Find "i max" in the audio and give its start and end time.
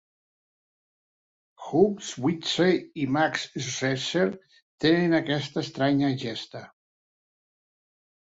3.01-3.43